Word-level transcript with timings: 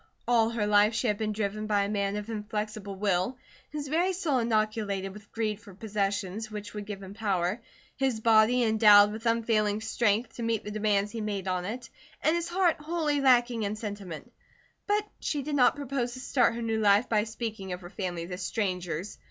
All 0.27 0.49
her 0.49 0.65
life 0.65 0.95
she 0.95 1.05
had 1.05 1.19
been 1.19 1.31
driven 1.31 1.67
by 1.67 1.83
a 1.83 1.87
man 1.87 2.15
of 2.15 2.27
inflexible 2.27 2.95
will, 2.95 3.37
his 3.69 3.87
very 3.87 4.13
soul 4.13 4.39
inoculated 4.39 5.13
with 5.13 5.31
greed 5.31 5.59
for 5.59 5.75
possessions 5.75 6.49
which 6.49 6.73
would 6.73 6.87
give 6.87 7.03
him 7.03 7.13
power; 7.13 7.61
his 7.97 8.19
body 8.19 8.63
endowed 8.63 9.11
with 9.11 9.27
unfailing 9.27 9.79
strength 9.79 10.37
to 10.37 10.41
meet 10.41 10.63
the 10.63 10.71
demands 10.71 11.11
he 11.11 11.21
made 11.21 11.47
on 11.47 11.65
it, 11.65 11.87
and 12.23 12.35
his 12.35 12.47
heart 12.49 12.77
wholly 12.79 13.21
lacking 13.21 13.61
in 13.61 13.75
sentiment; 13.75 14.31
but 14.87 15.05
she 15.19 15.43
did 15.43 15.53
not 15.53 15.75
propose 15.75 16.13
to 16.13 16.19
start 16.19 16.55
her 16.55 16.63
new 16.63 16.79
life 16.79 17.07
by 17.07 17.23
speaking 17.23 17.71
of 17.71 17.81
her 17.81 17.89
family 17.91 18.25
to 18.25 18.39
strangers. 18.39 19.19